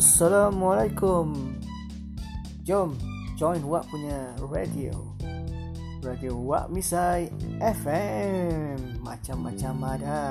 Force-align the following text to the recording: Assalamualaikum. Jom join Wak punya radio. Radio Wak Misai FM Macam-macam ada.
Assalamualaikum. 0.00 1.60
Jom 2.64 2.96
join 3.36 3.60
Wak 3.68 3.84
punya 3.92 4.32
radio. 4.48 4.96
Radio 6.00 6.40
Wak 6.40 6.72
Misai 6.72 7.28
FM 7.60 9.04
Macam-macam 9.04 10.00
ada. 10.00 10.24